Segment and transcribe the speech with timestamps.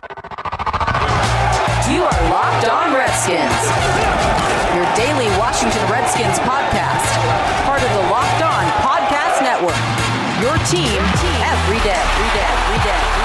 [0.00, 0.06] You
[2.04, 3.50] are Locked On Redskins,
[4.76, 7.18] your daily Washington Redskins podcast,
[7.66, 9.74] part of the Locked On Podcast Network.
[10.40, 11.02] Your team
[11.42, 13.17] every day, every day, every day.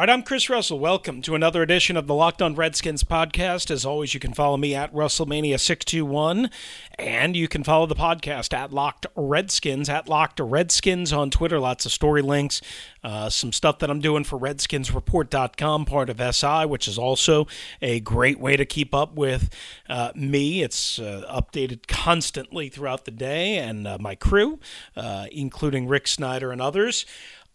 [0.00, 0.78] All right, I'm Chris Russell.
[0.78, 3.70] Welcome to another edition of the Locked On Redskins podcast.
[3.70, 6.50] As always, you can follow me at Russellmania621,
[6.98, 11.60] and you can follow the podcast at Locked Redskins, at Locked Redskins on Twitter.
[11.60, 12.62] Lots of story links,
[13.04, 17.46] uh, some stuff that I'm doing for RedskinsReport.com, part of SI, which is also
[17.82, 19.50] a great way to keep up with
[19.86, 20.62] uh, me.
[20.62, 24.60] It's uh, updated constantly throughout the day, and uh, my crew,
[24.96, 27.04] uh, including Rick Snyder and others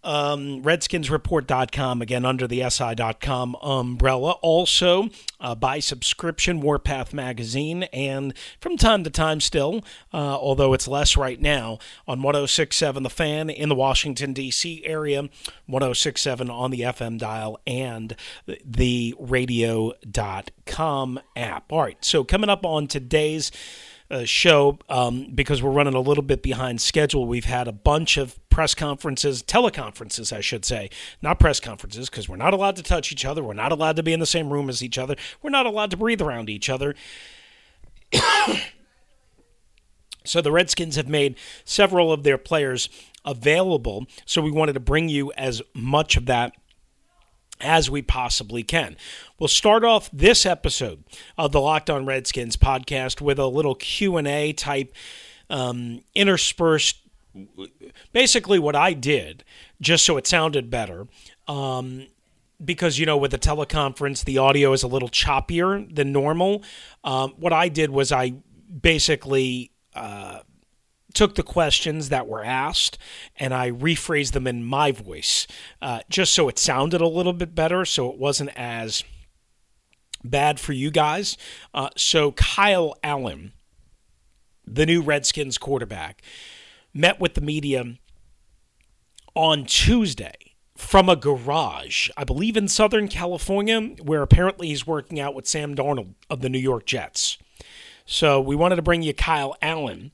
[0.06, 4.32] um, redskinsreport.com, again, under the SI.com umbrella.
[4.42, 5.10] Also,
[5.42, 9.84] uh, by subscription, Warpath Magazine, and from time to time still,
[10.14, 14.86] uh, although it's less right now, on 1067 The Fan in the Washington, D.C.
[14.86, 15.22] area,
[15.66, 18.16] 1067 on the FM dial, and
[18.64, 21.72] the radio.com app.
[21.72, 23.52] All right, so coming up on today's
[24.10, 27.26] uh, show um, because we're running a little bit behind schedule.
[27.26, 30.90] We've had a bunch of press conferences, teleconferences, I should say,
[31.22, 33.44] not press conferences, because we're not allowed to touch each other.
[33.44, 35.16] We're not allowed to be in the same room as each other.
[35.42, 36.96] We're not allowed to breathe around each other.
[40.24, 42.90] so the Redskins have made several of their players
[43.26, 44.06] available.
[44.26, 46.54] So we wanted to bring you as much of that
[47.62, 48.98] as we possibly can.
[49.40, 51.04] We'll start off this episode
[51.38, 54.94] of the Locked On Redskins podcast with a little Q&A type
[55.50, 56.98] um, interspersed
[58.14, 59.44] basically what I did
[59.82, 61.08] just so it sounded better.
[61.48, 62.08] Um,
[62.64, 66.64] because you know with the teleconference the audio is a little choppier than normal
[67.04, 68.34] um, what i did was i
[68.82, 70.40] basically uh,
[71.16, 72.98] took the questions that were asked
[73.38, 75.48] and I rephrased them in my voice,
[75.82, 79.04] uh, just so it sounded a little bit better, so it wasn't as
[80.24, 81.38] bad for you guys.
[81.74, 83.54] Uh, so Kyle Allen,
[84.66, 86.22] the new Redskins quarterback,
[86.94, 87.98] met with the media
[89.36, 90.34] on Tuesday
[90.76, 95.74] from a garage, I believe in Southern California, where apparently he's working out with Sam
[95.74, 97.38] Darnold of the New York Jets.
[98.06, 100.12] So we wanted to bring you Kyle Allen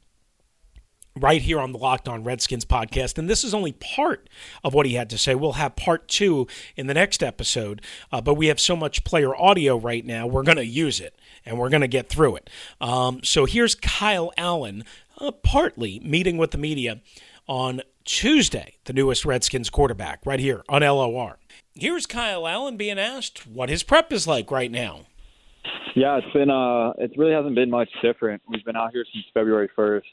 [1.19, 3.17] right here on the Locked On Redskins podcast.
[3.17, 4.29] And this is only part
[4.63, 5.35] of what he had to say.
[5.35, 9.35] We'll have part two in the next episode, uh, but we have so much player
[9.35, 12.49] audio right now, we're going to use it and we're going to get through it.
[12.79, 14.83] Um, so here's Kyle Allen,
[15.17, 17.01] uh, partly meeting with the media
[17.47, 21.37] on Tuesday, the newest Redskins quarterback, right here on LOR.
[21.73, 25.01] Here's Kyle Allen being asked what his prep is like right now.
[25.95, 28.41] Yeah, it's been uh it really hasn't been much different.
[28.47, 30.07] We've been out here since February first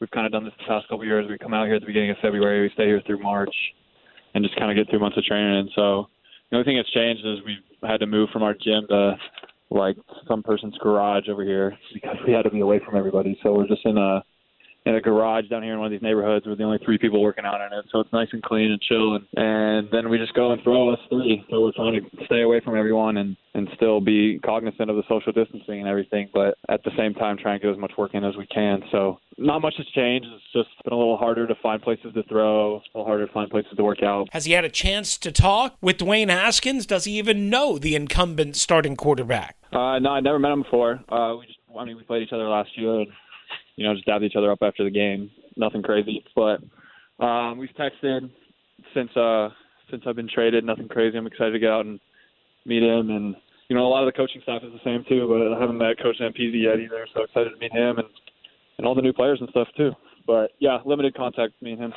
[0.00, 1.26] we've kind of done this the past couple of years.
[1.28, 3.54] We come out here at the beginning of February, we stay here through March,
[4.34, 5.58] and just kind of get through months of training.
[5.58, 6.08] And so
[6.50, 9.16] the only thing that's changed is we've had to move from our gym to
[9.70, 9.96] like
[10.26, 13.38] some person's garage over here because we had to be away from everybody.
[13.42, 14.22] So we're just in a
[14.86, 16.46] in a garage down here in one of these neighborhoods.
[16.46, 18.80] We're the only three people working out in it, so it's nice and clean and
[18.80, 19.14] chill.
[19.14, 21.44] And, and then we just go and throw us three.
[21.50, 25.02] So we're trying to stay away from everyone and and still be cognizant of the
[25.08, 28.14] social distancing and everything, but at the same time try and get as much work
[28.14, 28.80] in as we can.
[28.92, 30.28] So not much has changed.
[30.32, 33.32] It's just been a little harder to find places to throw, a little harder to
[33.32, 34.28] find places to work out.
[34.32, 36.86] Has he had a chance to talk with Dwayne Haskins?
[36.86, 39.56] Does he even know the incumbent starting quarterback?
[39.72, 41.00] Uh, no, I never met him before.
[41.08, 43.08] Uh, we just, I mean, we played each other last year, and
[43.80, 45.30] you know, just dabbed each other up after the game.
[45.56, 46.60] Nothing crazy, but
[47.18, 48.28] um, we've texted
[48.92, 49.48] since uh,
[49.90, 50.64] since I've been traded.
[50.64, 51.16] Nothing crazy.
[51.16, 51.98] I'm excited to get out and
[52.66, 53.34] meet him, and
[53.70, 55.26] you know, a lot of the coaching staff is the same too.
[55.26, 58.06] But I haven't met Coach Zampese yet either, so excited to meet him and
[58.76, 59.92] and all the new players and stuff too.
[60.26, 61.94] But yeah, limited contact me and him.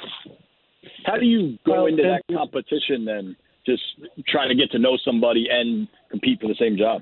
[1.06, 3.36] How do you go into that competition then?
[3.66, 3.84] Just
[4.30, 7.02] trying to get to know somebody and compete for the same job.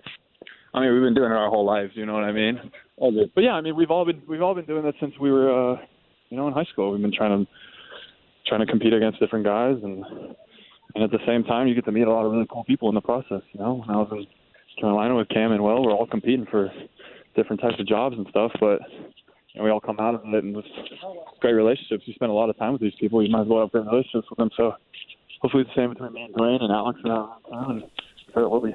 [0.73, 1.91] I mean, we've been doing it our whole lives.
[1.95, 2.59] You know what I mean?
[3.35, 5.49] But yeah, I mean, we've all been we've all been doing this since we were,
[5.73, 5.77] uh,
[6.29, 6.91] you know, in high school.
[6.91, 7.51] We've been trying to
[8.47, 10.05] trying to compete against different guys, and
[10.95, 12.89] and at the same time, you get to meet a lot of really cool people
[12.89, 13.41] in the process.
[13.53, 14.27] You know, when I was in
[14.79, 16.71] Carolina with Cam and Will, we're all competing for
[17.35, 18.79] different types of jobs and stuff, but
[19.55, 20.65] and we all come out of it and with
[21.41, 22.03] great relationships.
[22.05, 23.21] You spend a lot of time with these people.
[23.23, 24.49] You might as well have great relationships with them.
[24.55, 24.73] So
[25.41, 27.83] hopefully the same between me and Dwayne and Alex and, uh, and
[28.33, 28.73] sure it will be.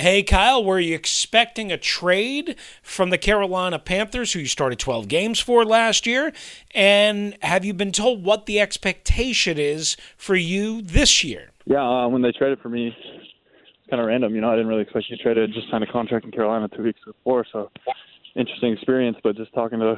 [0.00, 5.08] Hey, Kyle, were you expecting a trade from the Carolina Panthers, who you started 12
[5.08, 6.32] games for last year?
[6.72, 11.50] And have you been told what the expectation is for you this year?
[11.64, 14.36] Yeah, uh, when they traded for me, it's kind of random.
[14.36, 15.36] You know, I didn't really expect you to trade.
[15.52, 17.68] Just signed a contract in Carolina two weeks before, so
[18.36, 19.16] interesting experience.
[19.24, 19.96] But just talking to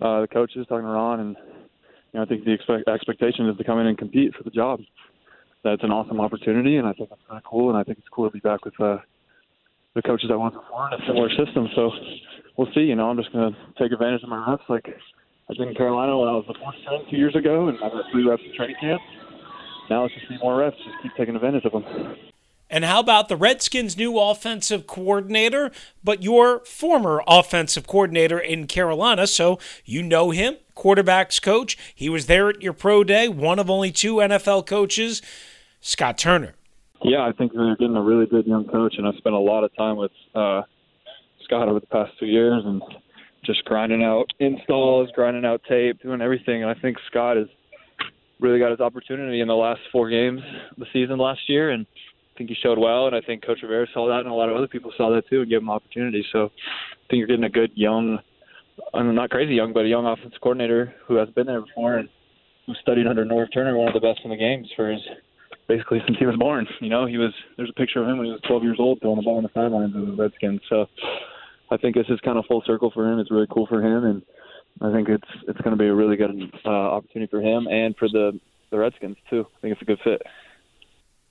[0.00, 3.58] uh, the coaches, talking to Ron, and you know, I think the expect- expectation is
[3.58, 4.80] to come in and compete for the job
[5.64, 7.70] that's an awesome opportunity, and I think that's kind of cool.
[7.70, 8.98] And I think it's cool to be back with uh,
[9.94, 11.68] the coaches I was before in a similar system.
[11.74, 11.90] So
[12.56, 12.82] we'll see.
[12.82, 14.64] You know, I'm just going to take advantage of my reps.
[14.68, 14.86] Like
[15.48, 17.88] I did in Carolina when I was the fourth time two years ago, and I
[17.88, 19.00] got three reps in training camp.
[19.88, 20.76] Now it's just need more reps.
[20.76, 21.84] Just keep taking advantage of them.
[22.68, 25.70] And how about the Redskins' new offensive coordinator,
[26.02, 29.26] but your former offensive coordinator in Carolina?
[29.26, 31.78] So you know him, quarterbacks coach.
[31.94, 35.22] He was there at your pro day, one of only two NFL coaches
[35.80, 36.54] Scott Turner.
[37.02, 39.62] Yeah, I think they're getting a really good young coach, and I've spent a lot
[39.62, 40.62] of time with uh,
[41.44, 42.82] Scott over the past two years and
[43.44, 46.62] just grinding out installs, grinding out tape, doing everything.
[46.62, 47.46] And I think Scott has
[48.40, 50.40] really got his opportunity in the last four games
[50.72, 51.86] of the season last year, and
[52.36, 53.06] think he showed well.
[53.06, 55.28] And I think Coach Rivera saw that, and a lot of other people saw that
[55.28, 56.24] too, and gave him opportunity.
[56.32, 58.18] So I think you're getting a good young,
[58.94, 62.08] I'm not crazy young, but a young offensive coordinator who has been there before and
[62.66, 65.00] who studied under Norv Turner, one of the best in the games for his
[65.68, 66.66] basically since he was born.
[66.80, 69.00] You know, he was there's a picture of him when he was 12 years old
[69.00, 70.60] throwing the ball on the sidelines of the Redskins.
[70.68, 70.86] So
[71.70, 73.18] I think this is kind of full circle for him.
[73.18, 74.22] It's really cool for him, and
[74.80, 76.30] I think it's it's going to be a really good
[76.64, 78.38] uh, opportunity for him and for the
[78.70, 79.46] the Redskins too.
[79.56, 80.22] I think it's a good fit.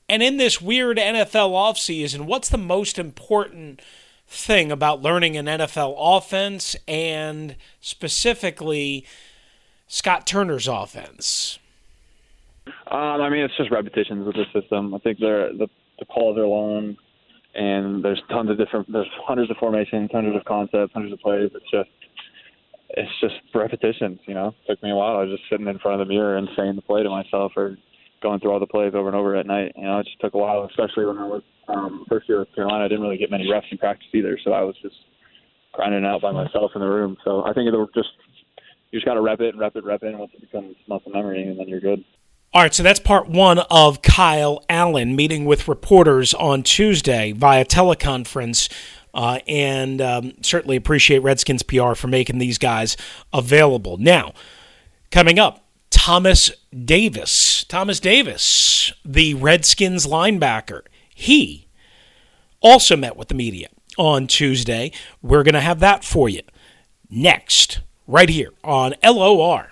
[0.08, 3.82] And in this weird NFL offseason, what's the most important
[4.28, 9.06] thing about learning an NFL offense and specifically
[9.88, 11.60] Scott Turner's offense?
[12.68, 14.94] Um, I mean, it's just repetitions with the system.
[14.94, 15.68] I think they're, the
[16.00, 16.98] the calls are long,
[17.54, 18.92] and there's tons of different.
[18.92, 21.52] There's hundreds of formations, hundreds of concepts, hundreds of plays.
[21.54, 21.90] It's just
[22.90, 24.20] it's just repetitions.
[24.26, 25.18] You know, it took me a while.
[25.18, 27.54] I was just sitting in front of the mirror and saying the play to myself,
[27.56, 27.78] or
[28.26, 29.72] going through all the plays over and over at night.
[29.76, 32.54] You know, it just took a while, especially when I was um, first year with
[32.56, 32.86] Carolina.
[32.86, 34.96] I didn't really get many reps in practice either, so I was just
[35.74, 37.18] grinding out by myself in the room.
[37.24, 38.10] So I think it'll just
[38.90, 40.76] you just got to rep it and rep it, rep it, and once it becomes
[40.88, 42.04] muscle memory, and then you're good.
[42.52, 47.66] All right, so that's part one of Kyle Allen meeting with reporters on Tuesday via
[47.66, 48.72] teleconference.
[49.14, 52.98] Uh, and um, certainly appreciate Redskins PR for making these guys
[53.32, 53.98] available.
[53.98, 54.34] Now,
[55.12, 55.65] coming up,
[56.06, 57.64] Thomas Davis.
[57.64, 60.82] Thomas Davis, the Redskins linebacker.
[61.16, 61.68] He
[62.62, 64.92] also met with the media on Tuesday.
[65.24, 66.42] We're going to have that for you
[67.10, 69.72] next, right here on LOR.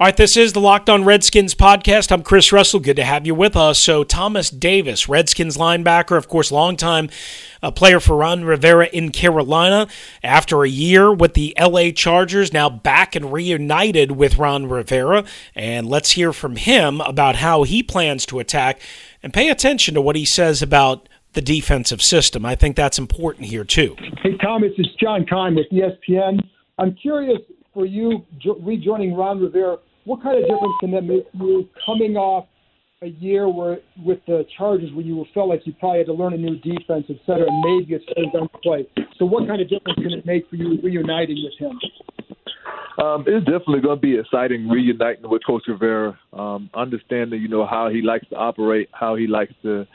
[0.00, 2.10] All right, this is the Locked On Redskins podcast.
[2.10, 2.80] I'm Chris Russell.
[2.80, 3.78] Good to have you with us.
[3.78, 7.10] So, Thomas Davis, Redskins linebacker, of course, longtime
[7.62, 9.86] uh, player for Ron Rivera in Carolina.
[10.24, 15.24] After a year with the LA Chargers, now back and reunited with Ron Rivera.
[15.54, 18.80] And let's hear from him about how he plans to attack
[19.22, 22.44] and pay attention to what he says about the defensive system.
[22.44, 23.94] I think that's important here, too.
[24.24, 26.40] Hey, Thomas, it's John Keim with ESPN.
[26.78, 27.38] I'm curious
[27.74, 32.16] for you jo- rejoining Ron Rivera, what kind of difference can that make you coming
[32.16, 32.46] off
[33.02, 36.32] a year where with the Chargers where you felt like you probably had to learn
[36.32, 38.86] a new defense, et cetera, and maybe it's slowed down play.
[39.18, 41.78] So what kind of difference can it make for you reuniting with him?
[43.04, 47.66] Um, it's definitely going to be exciting reuniting with Coach Rivera, um, understanding you know
[47.66, 49.86] how he likes to operate, how he likes to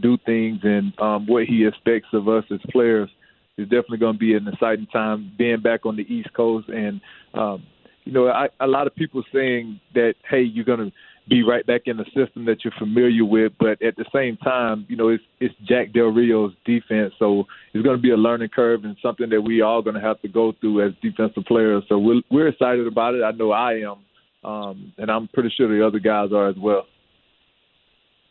[0.00, 3.10] do things, and um, what he expects of us as players.
[3.56, 7.00] It's definitely going to be an exciting time being back on the East Coast and
[7.34, 7.64] um,
[8.04, 10.92] you know, I, a lot of people saying that, hey, you're going to
[11.28, 14.84] be right back in the system that you're familiar with, but at the same time,
[14.90, 18.50] you know, it's it's Jack Del Rio's defense, so it's going to be a learning
[18.50, 21.82] curve and something that we all going to have to go through as defensive players.
[21.88, 23.22] So we're we're excited about it.
[23.22, 26.86] I know I am, um, and I'm pretty sure the other guys are as well.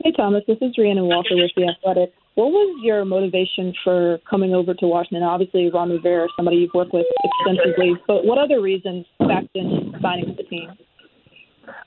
[0.03, 2.13] Hey Thomas, this is Rhiannon Walker with the Athletic.
[2.36, 5.22] What was your motivation for coming over to Washington?
[5.24, 10.30] Obviously, Ron Rivera, somebody you've worked with extensively, but what other reasons backed in signing
[10.30, 10.72] with the team?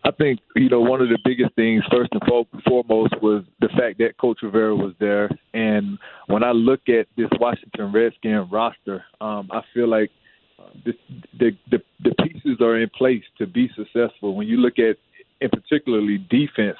[0.04, 2.22] I think you know one of the biggest things, first and
[2.64, 5.28] foremost, was the fact that Coach Rivera was there.
[5.52, 5.98] And
[6.28, 10.10] when I look at this Washington Redskin roster, um, I feel like
[10.58, 10.94] uh, this,
[11.38, 14.34] the, the the pieces are in place to be successful.
[14.36, 14.96] When you look at,
[15.40, 16.78] in particularly defense,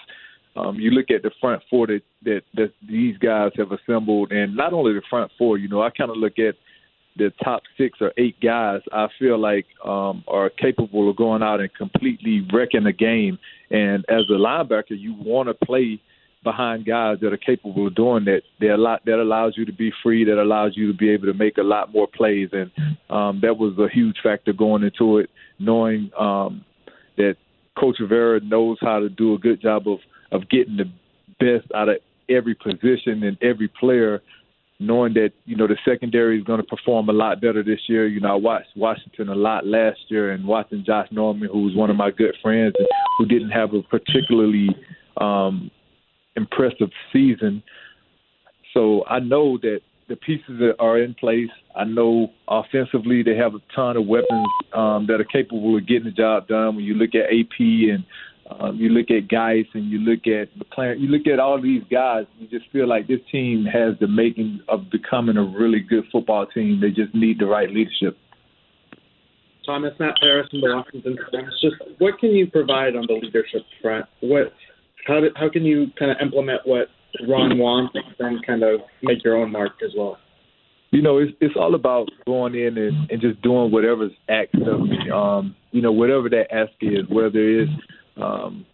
[0.56, 4.56] um, you look at the front four that, that that these guys have assembled, and
[4.56, 5.58] not only the front four.
[5.58, 6.54] You know, I kind of look at
[7.16, 11.60] the top six or eight guys I feel like um, are capable of going out
[11.60, 13.38] and completely wrecking the game.
[13.70, 16.00] And as a linebacker, you want to play
[16.44, 18.42] behind guys that are capable of doing that.
[18.60, 21.26] That a lot that allows you to be free, that allows you to be able
[21.26, 22.70] to make a lot more plays, and
[23.10, 26.64] um, that was a huge factor going into it, knowing um,
[27.16, 27.36] that
[27.78, 29.98] Coach Rivera knows how to do a good job of
[30.33, 30.90] of getting the
[31.38, 31.97] best out of
[32.28, 34.23] every position and every player
[34.78, 38.06] knowing that you know the secondary is going to perform a lot better this year.
[38.06, 41.75] You know, I watched Washington a lot last year, and watching Josh Norman, who was
[41.75, 42.75] one of my good friends,
[43.18, 44.68] who didn't have a particularly
[45.21, 45.71] um,
[46.37, 47.62] impressive season.
[48.75, 51.50] So I know that the pieces that are in place.
[51.75, 56.04] I know offensively they have a ton of weapons um, that are capable of getting
[56.04, 56.76] the job done.
[56.76, 58.04] When you look at AP and
[58.50, 61.82] um, you look at Guice and you look at McLaurin, you look at all these
[61.90, 66.04] guys, you just feel like this team has the making of becoming a really good
[66.12, 66.80] football team.
[66.80, 68.16] They just need the right leadership.
[69.64, 71.52] Thomas, Matt Paras from the Washington Times.
[71.60, 74.06] Just what can you provide on the leadership front?
[74.20, 74.52] What,
[75.06, 76.86] how, do, how can you kind of implement what
[77.28, 80.18] Ron wants and kind of make your own mark as well?
[80.92, 84.80] You know, it's it's all about going in and, and just doing whatever's asked of
[84.80, 85.10] me.
[85.12, 87.72] Um, you know, whatever that ask is, whether it's
[88.16, 88.66] um,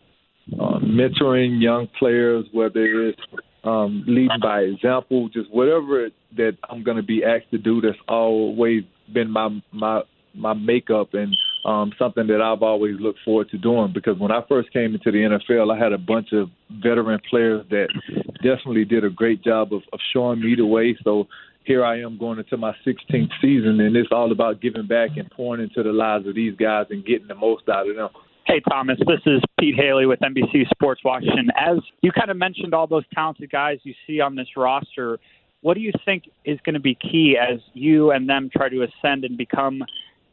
[0.52, 3.20] uh, mentoring young players, whether it's
[3.64, 7.80] um, leading by example, just whatever that I'm going to be asked to do.
[7.80, 8.82] That's always
[9.12, 10.02] been my my
[10.34, 13.92] my makeup and um, something that I've always looked forward to doing.
[13.92, 16.48] Because when I first came into the NFL, I had a bunch of
[16.82, 17.88] veteran players that
[18.36, 20.96] definitely did a great job of, of showing me the way.
[21.04, 21.28] So
[21.64, 25.30] here I am going into my 16th season, and it's all about giving back and
[25.30, 28.08] pouring into the lives of these guys and getting the most out of them.
[28.44, 31.50] Hey, Thomas, this is Pete Hailey with NBC Sports Washington.
[31.56, 35.20] As you kind of mentioned, all those talented guys you see on this roster,
[35.60, 38.82] what do you think is going to be key as you and them try to
[38.82, 39.82] ascend and become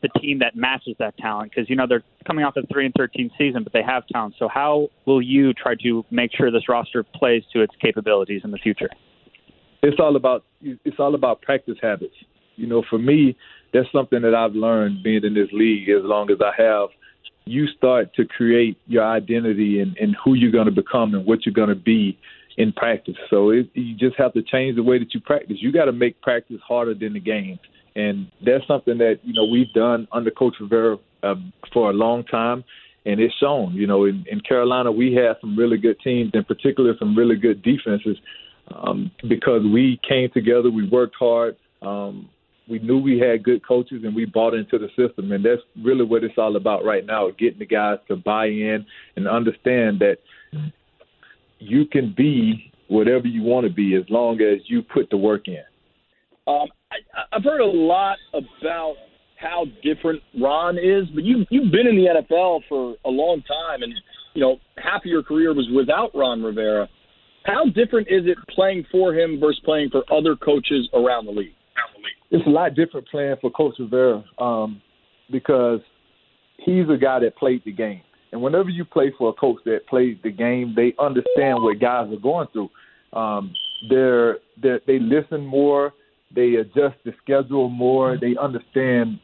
[0.01, 1.51] the team that matches that talent?
[1.53, 4.33] Because, you know, they're coming off a 3 and 13 season, but they have talent.
[4.39, 8.49] So, how will you try to make sure this roster plays to its capabilities in
[8.49, 8.89] the future?
[9.83, 12.15] It's all about it's all about practice habits.
[12.55, 13.37] You know, for me,
[13.71, 16.89] that's something that I've learned being in this league as long as I have
[17.49, 21.45] you start to create your identity and, and who you're going to become and what
[21.45, 22.17] you're going to be
[22.57, 23.15] in practice.
[23.29, 25.57] So it, you just have to change the way that you practice.
[25.59, 27.57] You got to make practice harder than the game,
[27.95, 31.35] and that's something that you know we've done under Coach Rivera uh,
[31.73, 32.63] for a long time,
[33.05, 33.73] and it's shown.
[33.73, 37.35] You know, in, in Carolina we had some really good teams, in particular some really
[37.35, 38.17] good defenses,
[38.75, 41.55] um, because we came together, we worked hard.
[41.81, 42.29] Um,
[42.69, 46.05] we knew we had good coaches and we bought into the system and that's really
[46.05, 48.85] what it's all about right now getting the guys to buy in
[49.15, 50.17] and understand that
[51.59, 55.47] you can be whatever you want to be as long as you put the work
[55.47, 55.63] in
[56.47, 58.95] um, I, I've heard a lot about
[59.39, 63.83] how different Ron is, but you you've been in the NFL for a long time,
[63.83, 63.93] and
[64.33, 66.89] you know half of your career was without Ron Rivera.
[67.45, 71.53] How different is it playing for him versus playing for other coaches around the league?
[72.31, 74.81] It's a lot different playing for Coach Rivera um,
[75.31, 75.79] because
[76.57, 78.01] he's a guy that played the game.
[78.31, 82.11] And whenever you play for a coach that plays the game, they understand what guys
[82.11, 82.69] are going through.
[83.13, 83.53] Um,
[83.89, 85.93] they're, they're they listen more,
[86.35, 89.19] they adjust the schedule more, they understand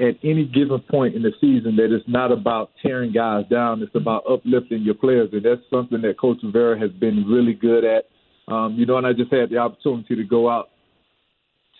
[0.00, 3.94] at any given point in the season that it's not about tearing guys down, it's
[3.94, 8.06] about uplifting your players, and that's something that Coach Rivera has been really good at.
[8.48, 10.69] Um, you know, and I just had the opportunity to go out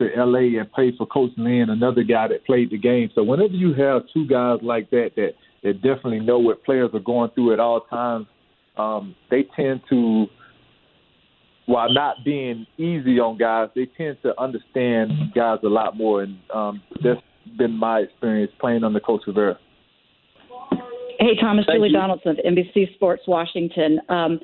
[0.00, 3.10] to LA and play for Coach Lynn, another guy that played the game.
[3.14, 7.00] So whenever you have two guys like that that that definitely know what players are
[7.00, 8.26] going through at all times,
[8.78, 10.26] um, they tend to
[11.66, 16.36] while not being easy on guys, they tend to understand guys a lot more, and
[16.52, 17.20] um, that's
[17.56, 19.56] been my experience playing under Coach Rivera.
[21.20, 21.94] Hey, Thomas, Thank Julie you.
[21.94, 24.00] Donaldson, NBC Sports Washington.
[24.08, 24.40] Um,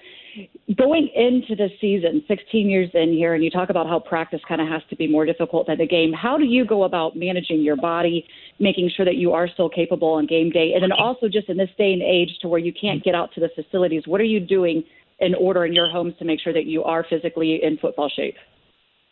[0.76, 4.60] going into the season, 16 years in here, and you talk about how practice kind
[4.60, 6.12] of has to be more difficult than the game.
[6.12, 8.26] How do you go about managing your body,
[8.58, 11.56] making sure that you are still capable on game day, and then also just in
[11.56, 14.02] this day and age to where you can't get out to the facilities?
[14.06, 14.84] What are you doing
[15.18, 18.34] in order in your homes to make sure that you are physically in football shape?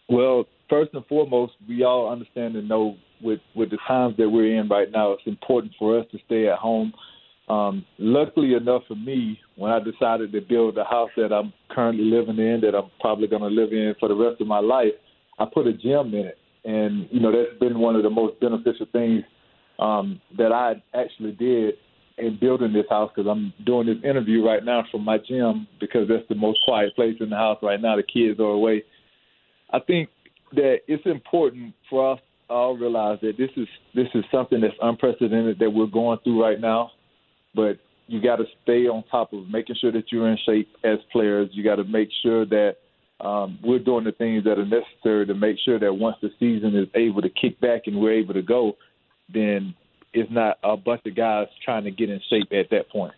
[0.08, 4.58] Well, first and foremost, we all understand and know with with the times that we're
[4.58, 6.92] in right now, it's important for us to stay at home.
[7.48, 12.04] Um, luckily enough for me, when I decided to build the house that I'm currently
[12.04, 14.92] living in, that I'm probably going to live in for the rest of my life,
[15.38, 18.40] I put a gym in it, and you know that's been one of the most
[18.40, 19.22] beneficial things
[19.78, 21.74] um, that I actually did
[22.18, 26.08] in building this house because I'm doing this interview right now from my gym because
[26.08, 27.96] that's the most quiet place in the house right now.
[27.96, 28.84] The kids are away.
[29.70, 30.08] I think
[30.52, 35.58] that it's important for us all realize that this is this is something that's unprecedented
[35.58, 36.90] that we're going through right now.
[37.54, 40.98] But you got to stay on top of making sure that you're in shape as
[41.10, 41.48] players.
[41.52, 42.76] You got to make sure that
[43.20, 46.76] um, we're doing the things that are necessary to make sure that once the season
[46.76, 48.76] is able to kick back and we're able to go,
[49.32, 49.74] then
[50.12, 53.14] it's not a bunch of guys trying to get in shape at that point.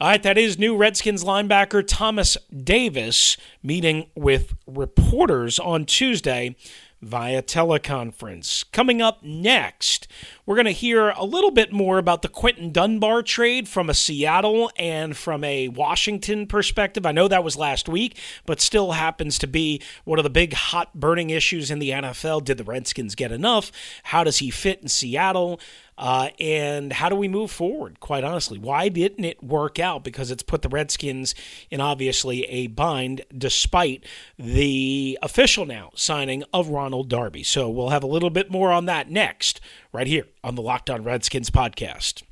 [0.00, 6.56] All right, that is new Redskins linebacker Thomas Davis meeting with reporters on Tuesday
[7.02, 8.64] via teleconference.
[8.70, 10.06] Coming up next,
[10.46, 13.94] we're going to hear a little bit more about the Quinton Dunbar trade from a
[13.94, 17.04] Seattle and from a Washington perspective.
[17.04, 18.16] I know that was last week,
[18.46, 22.44] but still happens to be one of the big hot burning issues in the NFL.
[22.44, 23.72] Did the Redskins get enough?
[24.04, 25.60] How does he fit in Seattle?
[26.02, 28.58] Uh, and how do we move forward, quite honestly?
[28.58, 30.02] Why didn't it work out?
[30.02, 31.32] Because it's put the Redskins
[31.70, 34.04] in obviously a bind despite
[34.36, 37.44] the official now signing of Ronald Darby.
[37.44, 39.60] So we'll have a little bit more on that next,
[39.92, 42.24] right here on the Locked On Redskins podcast.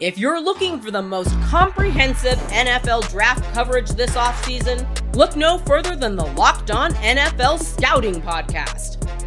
[0.00, 5.94] If you're looking for the most comprehensive NFL draft coverage this offseason, look no further
[5.94, 9.09] than the Locked On NFL Scouting Podcast.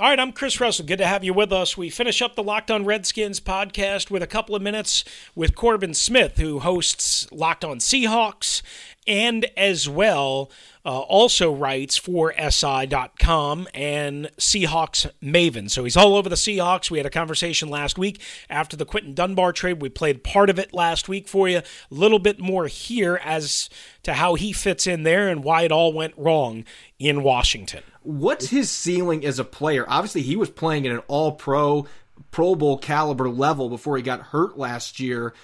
[0.00, 0.86] All right, I'm Chris Russell.
[0.86, 1.76] Good to have you with us.
[1.76, 5.92] We finish up the Locked On Redskins podcast with a couple of minutes with Corbin
[5.92, 8.62] Smith, who hosts Locked On Seahawks
[9.10, 10.52] and as well
[10.86, 15.68] uh, also writes for SI.com and Seahawks Maven.
[15.68, 16.92] So he's all over the Seahawks.
[16.92, 19.82] We had a conversation last week after the Quinton Dunbar trade.
[19.82, 21.58] We played part of it last week for you.
[21.58, 23.68] A little bit more here as
[24.04, 26.64] to how he fits in there and why it all went wrong
[27.00, 27.82] in Washington.
[28.02, 29.84] What's his ceiling as a player?
[29.88, 31.86] Obviously, he was playing at an all pro,
[32.30, 35.34] Pro Bowl caliber level before he got hurt last year.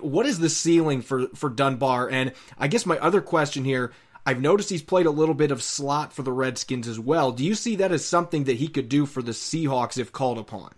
[0.00, 2.08] What is the ceiling for, for Dunbar?
[2.10, 3.92] And I guess my other question here
[4.26, 7.32] I've noticed he's played a little bit of slot for the Redskins as well.
[7.32, 10.38] Do you see that as something that he could do for the Seahawks if called
[10.38, 10.72] upon?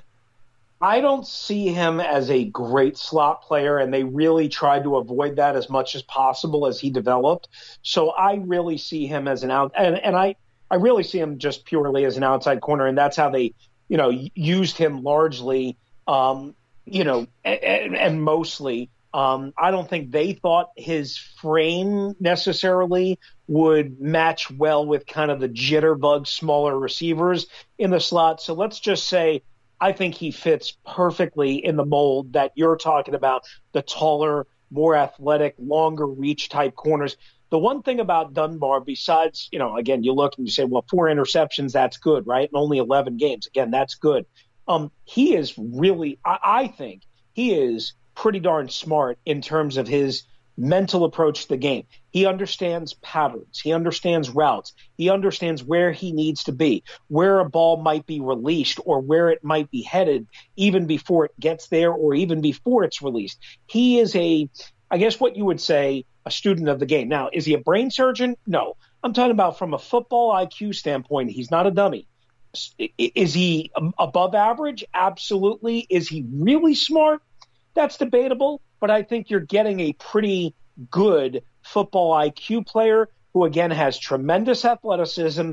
[0.80, 5.36] I don't see him as a great slot player, and they really tried to avoid
[5.36, 7.48] that as much as possible as he developed.
[7.82, 10.34] So I really see him as an out, and, and I,
[10.70, 13.54] I really see him just purely as an outside corner, and that's how they,
[13.88, 15.76] you know, used him largely,
[16.08, 18.90] um, you know, and, and mostly.
[19.14, 25.38] Um, I don't think they thought his frame necessarily would match well with kind of
[25.38, 27.46] the jitterbug smaller receivers
[27.78, 28.40] in the slot.
[28.40, 29.42] So let's just say
[29.82, 33.42] I think he fits perfectly in the mold that you're talking about
[33.72, 37.16] the taller, more athletic, longer reach type corners.
[37.50, 40.84] The one thing about Dunbar, besides, you know, again, you look and you say, well,
[40.88, 42.48] four interceptions, that's good, right?
[42.48, 43.48] And only 11 games.
[43.48, 44.24] Again, that's good.
[44.68, 49.88] Um, he is really, I, I think, he is pretty darn smart in terms of
[49.88, 50.24] his
[50.56, 51.84] mental approach to the game.
[52.10, 53.60] He understands patterns.
[53.60, 54.74] He understands routes.
[54.96, 59.30] He understands where he needs to be, where a ball might be released or where
[59.30, 63.38] it might be headed even before it gets there or even before it's released.
[63.66, 64.48] He is a,
[64.90, 67.08] I guess what you would say, a student of the game.
[67.08, 68.36] Now, is he a brain surgeon?
[68.46, 68.76] No.
[69.02, 72.06] I'm talking about from a football IQ standpoint, he's not a dummy.
[72.78, 74.84] Is he above average?
[74.92, 75.86] Absolutely.
[75.88, 77.22] Is he really smart?
[77.74, 80.56] That's debatable but I think you're getting a pretty
[80.90, 85.52] good football IQ player who, again, has tremendous athleticism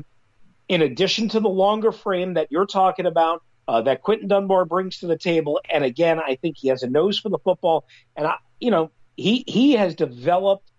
[0.68, 3.44] in addition to the longer frame that you're talking about.
[3.68, 6.88] Uh, that Quinton Dunbar brings to the table, and again, I think he has a
[6.88, 7.84] nose for the football,
[8.16, 10.69] and I, you know, he he has developed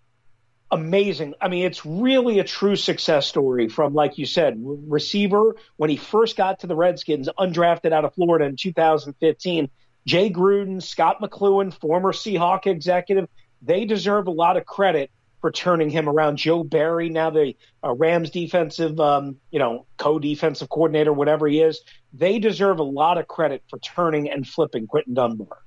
[0.72, 1.34] amazing.
[1.40, 5.96] I mean, it's really a true success story from, like you said, receiver when he
[5.96, 9.70] first got to the Redskins, undrafted out of Florida in 2015,
[10.06, 13.28] Jay Gruden, Scott McCloughan, former Seahawk executive,
[13.60, 16.38] they deserve a lot of credit for turning him around.
[16.38, 17.54] Joe Barry, now the
[17.84, 21.82] uh, Rams defensive, um, you know, co-defensive coordinator, whatever he is,
[22.12, 25.58] they deserve a lot of credit for turning and flipping Quinton Dunbar.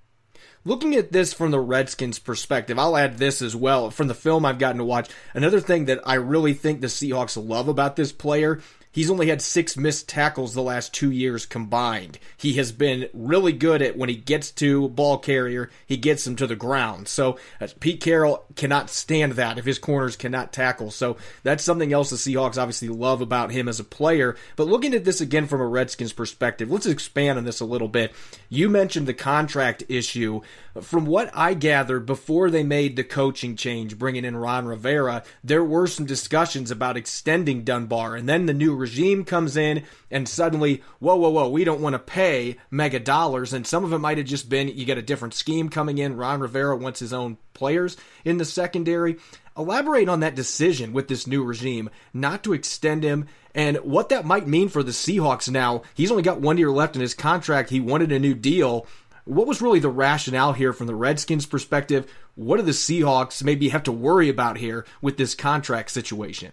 [0.67, 3.91] Looking at this from the Redskins' perspective, I'll add this as well.
[3.91, 7.37] From the film I've gotten to watch, another thing that I really think the Seahawks
[7.37, 8.59] love about this player
[8.95, 12.17] He's only had six missed tackles the last two years combined.
[12.37, 16.37] He has been really good at when he gets to ball carrier, he gets him
[16.37, 17.09] to the ground.
[17.09, 20.91] So uh, Pete Carroll cannot stand that if his corners cannot tackle.
[20.91, 24.37] So that's something else the Seahawks obviously love about him as a player.
[24.55, 27.89] But looking at this again from a Redskins perspective, let's expand on this a little
[27.89, 28.13] bit.
[28.47, 30.39] You mentioned the contract issue.
[30.81, 35.63] From what I gathered before they made the coaching change, bringing in Ron Rivera, there
[35.63, 40.83] were some discussions about extending Dunbar, and then the new regime comes in, and suddenly,
[40.99, 43.51] whoa, whoa, whoa, we don't want to pay mega dollars.
[43.51, 46.17] And some of it might have just been you get a different scheme coming in.
[46.17, 49.17] Ron Rivera wants his own players in the secondary.
[49.57, 54.25] Elaborate on that decision with this new regime not to extend him and what that
[54.25, 55.81] might mean for the Seahawks now.
[55.93, 57.69] He's only got one year left in his contract.
[57.69, 58.85] He wanted a new deal.
[59.23, 62.11] What was really the rationale here from the Redskins' perspective?
[62.35, 66.51] What do the Seahawks maybe have to worry about here with this contract situation?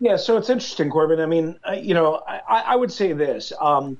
[0.00, 1.20] Yeah, so it's interesting, Corbin.
[1.20, 3.52] I mean, uh, you know, I, I, would say this.
[3.60, 3.98] Um,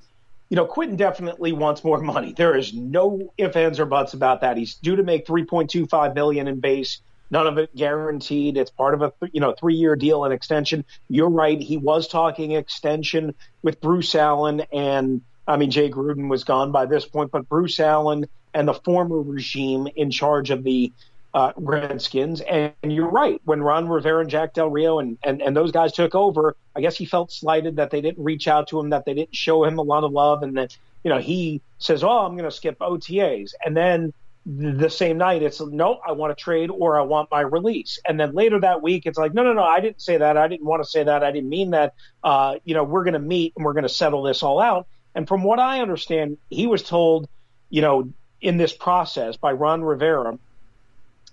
[0.48, 2.32] you know, Quinton definitely wants more money.
[2.32, 4.56] There is no ifs, ands, or buts about that.
[4.56, 7.00] He's due to make 3.25 million in base.
[7.30, 8.56] None of it guaranteed.
[8.56, 10.84] It's part of a you know three year deal and extension.
[11.08, 11.60] You're right.
[11.60, 16.86] He was talking extension with Bruce Allen, and I mean Jay Gruden was gone by
[16.86, 20.92] this point, but Bruce Allen and the former regime in charge of the
[21.34, 22.40] uh, Redskins.
[22.40, 23.40] And, you're right.
[23.44, 26.80] When Ron Rivera and Jack Del Rio and, and, and those guys took over, I
[26.80, 29.64] guess he felt slighted that they didn't reach out to him, that they didn't show
[29.64, 32.54] him a lot of love, and that, you know, he says, Oh, I'm going to
[32.54, 33.52] skip OTAs.
[33.64, 34.12] And then
[34.46, 37.98] the same night, it's no, I want to trade or I want my release.
[38.08, 40.36] And then later that week, it's like, no, no, no, I didn't say that.
[40.36, 41.22] I didn't want to say that.
[41.22, 41.94] I didn't mean that.
[42.24, 44.86] Uh, you know, we're going to meet and we're going to settle this all out.
[45.14, 47.28] And from what I understand, he was told,
[47.68, 50.38] you know, in this process by Ron Rivera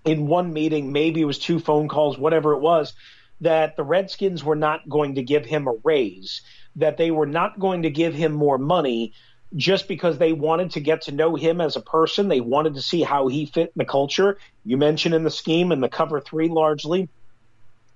[0.07, 2.93] in one meeting, maybe it was two phone calls, whatever it was,
[3.41, 6.41] that the Redskins were not going to give him a raise,
[6.77, 9.13] that they were not going to give him more money
[9.55, 12.27] just because they wanted to get to know him as a person.
[12.27, 14.37] They wanted to see how he fit in the culture.
[14.65, 17.09] You mentioned in the scheme and the cover three largely.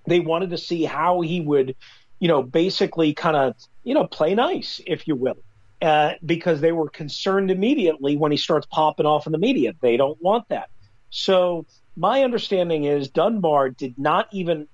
[0.06, 1.76] They wanted to see how he would,
[2.20, 5.38] you know, basically kind of, you know, play nice, if you will.
[5.82, 9.74] Uh, because they were concerned immediately when he starts popping off in the media.
[9.82, 10.70] They don't want that.
[11.10, 14.68] So my understanding is Dunbar did not even,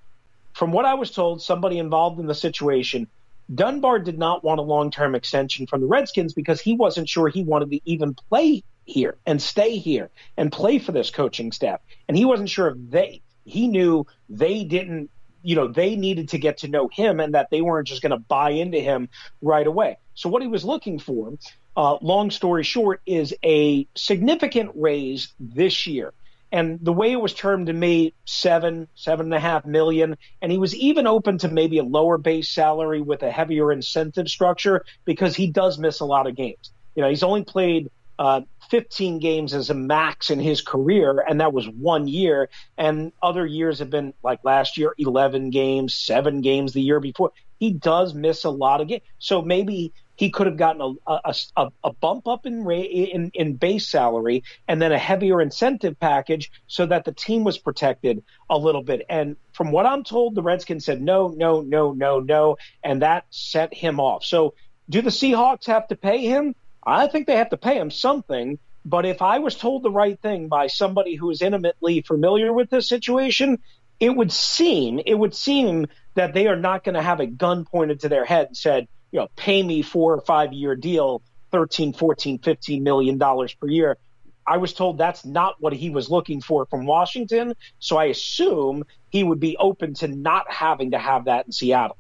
[0.53, 3.08] from what I was told, somebody involved in the situation,
[3.53, 7.30] Dunbar did not want a long term extension from the Redskins because he wasn't sure
[7.30, 11.80] he wanted to even play here and stay here and play for this coaching staff.
[12.08, 15.10] And he wasn't sure if they, he knew they didn't,
[15.43, 18.12] you know, they needed to get to know him and that they weren't just going
[18.12, 19.10] to buy into him
[19.41, 19.97] right away.
[20.13, 21.34] So what he was looking for,
[21.75, 26.13] uh, long story short, is a significant raise this year.
[26.51, 30.17] And the way it was termed to me, seven, seven and a half million.
[30.41, 34.29] And he was even open to maybe a lower base salary with a heavier incentive
[34.29, 36.71] structure because he does miss a lot of games.
[36.95, 41.39] You know, he's only played uh, 15 games as a max in his career, and
[41.41, 42.49] that was one year.
[42.77, 47.31] And other years have been like last year, 11 games, seven games the year before.
[47.60, 49.03] He does miss a lot of games.
[49.19, 53.88] So maybe he could have gotten a, a, a bump up in, in, in base
[53.88, 58.82] salary and then a heavier incentive package so that the team was protected a little
[58.82, 59.06] bit.
[59.10, 63.25] And from what I'm told, the Redskins said no, no, no, no, no, and that
[63.30, 64.25] set him off.
[64.25, 64.56] So
[64.89, 66.56] do the Seahawks have to pay him?
[66.84, 68.58] I think they have to pay him something.
[68.84, 72.69] But if I was told the right thing by somebody who is intimately familiar with
[72.69, 73.60] this situation,
[73.99, 77.65] it would seem it would seem that they are not going to have a gun
[77.65, 81.21] pointed to their head and said, you know, pay me four or five year deal,
[81.51, 83.97] 13, 14, 15 million dollars per year.
[84.45, 87.53] I was told that's not what he was looking for from Washington.
[87.79, 91.97] So I assume he would be open to not having to have that in Seattle.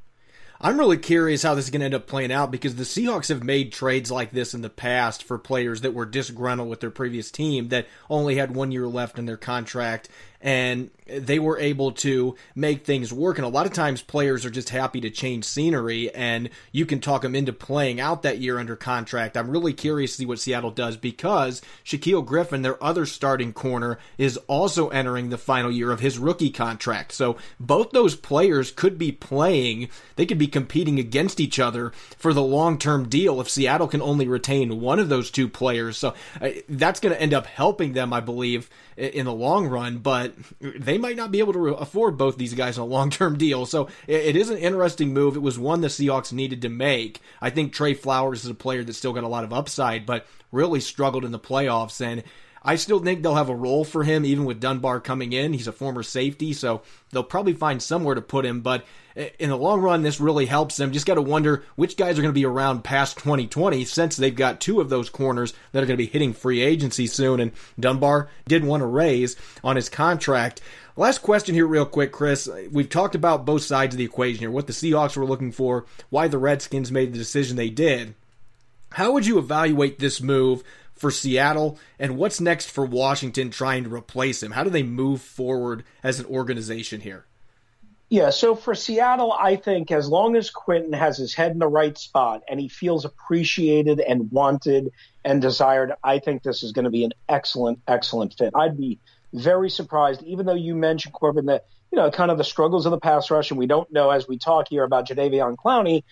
[0.59, 3.29] I'm really curious how this is going to end up playing out because the Seahawks
[3.29, 6.89] have made trades like this in the past for players that were disgruntled with their
[6.89, 10.09] previous team that only had one year left in their contract
[10.41, 13.37] and they were able to make things work.
[13.37, 16.99] And a lot of times players are just happy to change scenery and you can
[16.99, 19.37] talk them into playing out that year under contract.
[19.37, 23.99] I'm really curious to see what Seattle does because Shaquill Griffin, their other starting corner,
[24.17, 27.13] is also entering the final year of his rookie contract.
[27.13, 32.33] So both those players could be playing, they could be competing against each other for
[32.33, 35.97] the long term deal if Seattle can only retain one of those two players.
[35.97, 39.99] So uh, that's going to end up helping them, I believe, in the long run.
[39.99, 43.09] But but they might not be able to afford both these guys on a long
[43.09, 43.65] term deal.
[43.65, 45.35] So it is an interesting move.
[45.35, 47.21] It was one the Seahawks needed to make.
[47.41, 50.25] I think Tre Flowers is a player that's still got a lot of upside, but
[50.51, 52.01] really struggled in the playoffs.
[52.01, 52.23] And
[52.63, 55.53] I still think they'll have a role for him, even with Dunbar coming in.
[55.53, 58.61] He's a former safety, so they'll probably find somewhere to put him.
[58.61, 60.91] But eh, in the long run, this really helps them.
[60.91, 64.35] Just got to wonder which guys are going to be around past 2020 since they've
[64.35, 67.39] got two of those corners that are going to be hitting free agency soon.
[67.39, 70.61] And Dunbar did want a raise on his contract.
[70.95, 72.49] Last question here, real quick, Chris.
[72.71, 75.85] We've talked about both sides of the equation here, what the Seahawks were looking for,
[76.09, 78.15] why the Redskins made the decision they did.
[78.91, 80.63] How would you evaluate this move
[80.97, 84.51] for Seattle and what's next for Washington trying to replace him?
[84.51, 87.25] How do they move forward as an organization here?
[88.09, 91.67] Yeah, so for Seattle, I think as long as Quinton has his head in the
[91.67, 94.91] right spot and he feels appreciated and wanted
[95.25, 98.53] and desired, I think this is going to be an excellent, excellent fit.
[98.55, 98.99] I'd be
[99.33, 102.91] very surprised, even though you mentioned Corbin that you know kind of the struggles of
[102.91, 106.03] the pass rush, and we don't know as we talk here about Jadeveon Clowney.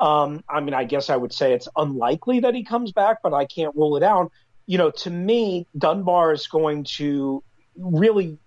[0.00, 3.34] Um, I mean, I guess I would say it's unlikely that he comes back, but
[3.34, 4.32] I can't rule it out.
[4.66, 7.44] You know, to me, Dunbar is going to
[7.76, 8.38] really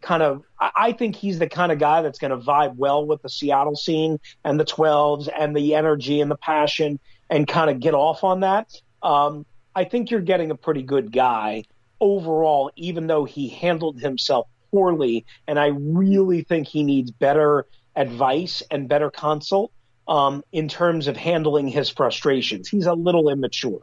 [0.00, 3.22] kind of I think he's the kind of guy that's going to vibe well with
[3.22, 7.80] the Seattle scene and the 12s and the energy and the passion and kind of
[7.80, 8.70] get off on that.
[9.02, 9.44] Um,
[9.74, 11.64] I think you're getting a pretty good guy
[12.00, 15.26] overall, even though he handled himself poorly.
[15.46, 19.72] And I really think he needs better advice and better consult
[20.10, 22.68] um, in terms of handling his frustrations.
[22.68, 23.80] He's a little immature.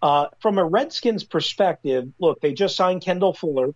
[0.00, 3.74] Uh, from a Redskins perspective, look, they just signed Kendall Fuller.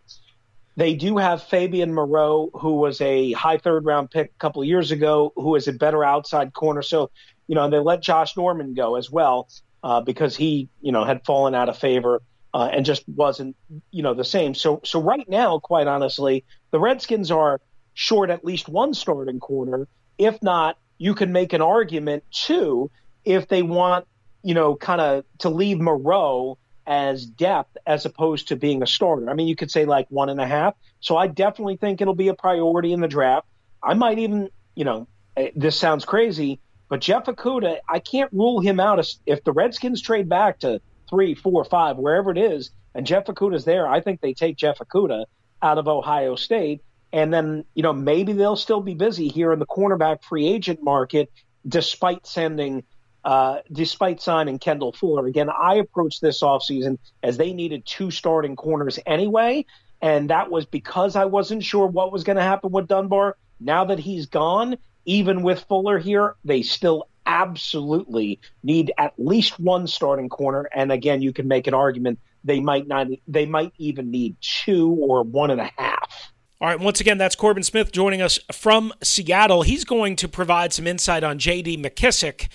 [0.74, 4.90] They do have Fabian Moreau, who was a high third round pick a couple years
[4.90, 6.80] ago, who is a better outside corner.
[6.80, 7.10] So,
[7.46, 9.50] you know, they let Josh Norman go as well
[9.84, 12.22] uh, because he, you know, had fallen out of favor
[12.54, 13.54] uh, and just wasn't,
[13.90, 14.54] you know, the same.
[14.54, 17.60] So, so right now, quite honestly, the Redskins are
[17.92, 19.88] short at least one starting corner.
[20.16, 22.88] If not, you can make an argument too
[23.24, 24.06] if they want,
[24.44, 29.28] you know, kind of to leave Moreau as depth as opposed to being a starter.
[29.28, 30.74] I mean, you could say like one and a half.
[31.00, 33.48] So I definitely think it'll be a priority in the draft.
[33.82, 38.60] I might even, you know, eh, this sounds crazy, but Jeff Okudah, I can't rule
[38.60, 43.04] him out if the Redskins trade back to three, four, five, wherever it is, and
[43.04, 43.88] Jeff Okudah's there.
[43.88, 45.24] I think they take Jeff Okudah
[45.60, 46.80] out of Ohio State.
[47.12, 50.82] And then, you know, maybe they'll still be busy here in the cornerback free agent
[50.82, 51.30] market,
[51.66, 52.84] despite sending
[53.24, 55.26] uh, despite signing Kendall Fuller.
[55.26, 59.64] Again, I approached this offseason as they needed two starting corners anyway.
[60.00, 63.36] And that was because I wasn't sure what was going to happen with Dunbar.
[63.60, 69.86] Now that he's gone, even with Fuller here, they still absolutely need at least one
[69.86, 70.68] starting corner.
[70.74, 74.90] And again, you can make an argument they might not, they might even need two
[74.90, 76.31] or one and a half.
[76.62, 79.62] All right, once again, that's Corbin Smith joining us from Seattle.
[79.62, 81.76] He's going to provide some insight on J.D.
[81.78, 82.46] McKissic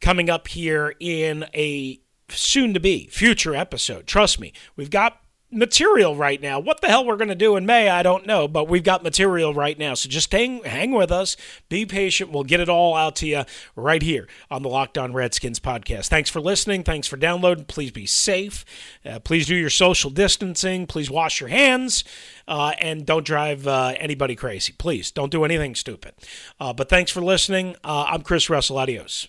[0.00, 4.06] coming up here in a soon to be future episode.
[4.06, 5.20] Trust me, we've got
[5.50, 6.60] material right now.
[6.60, 9.02] What the hell we're going to do in May, I don't know, but we've got
[9.02, 9.94] material right now.
[9.94, 11.36] So just hang, hang with us.
[11.68, 12.30] Be patient.
[12.30, 13.44] We'll get it all out to you
[13.76, 16.08] right here on the Locked On Redskins podcast.
[16.08, 16.84] Thanks for listening.
[16.84, 17.64] Thanks for downloading.
[17.64, 18.64] Please be safe.
[19.04, 20.86] Uh, please do your social distancing.
[20.86, 22.04] Please wash your hands.
[22.48, 24.72] Uh, and don't drive uh, anybody crazy.
[24.76, 26.14] Please don't do anything stupid.
[26.58, 27.76] Uh, but thanks for listening.
[27.84, 28.78] Uh, I'm Chris Russell.
[28.78, 29.28] Adios.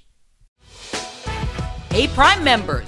[1.91, 2.87] Hey, Prime members,